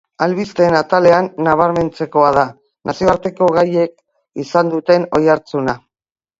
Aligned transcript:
Albisteen 0.25 0.77
atalean, 0.77 1.29
nabarmentzekoa 1.47 2.33
da 2.39 2.47
nazioarteko 2.93 3.53
gaiek 3.61 4.05
izan 4.47 4.75
duten 4.77 5.09
oihartzuna. 5.23 5.81